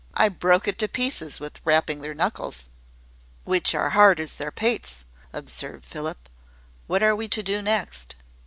I 0.15 0.29
broke 0.29 0.67
it 0.67 0.79
to 0.79 0.87
pieces 0.87 1.39
with 1.39 1.59
rapping 1.63 2.01
their 2.01 2.15
knuckles." 2.15 2.69
"Which 3.43 3.75
are 3.75 3.85
as 3.89 3.93
hard 3.93 4.19
as 4.19 4.33
their 4.33 4.49
pates," 4.51 5.05
observed 5.31 5.85
Philip. 5.85 6.27
"What 6.87 7.03
are 7.03 7.15
we 7.15 7.27
to 7.27 7.43
do 7.43 7.61
next?" 7.61 8.15